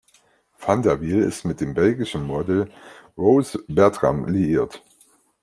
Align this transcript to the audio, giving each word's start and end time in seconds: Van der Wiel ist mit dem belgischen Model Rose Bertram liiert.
Van 0.57 0.81
der 0.81 0.99
Wiel 0.99 1.19
ist 1.19 1.45
mit 1.45 1.61
dem 1.61 1.75
belgischen 1.75 2.25
Model 2.25 2.71
Rose 3.15 3.63
Bertram 3.67 4.25
liiert. 4.25 4.83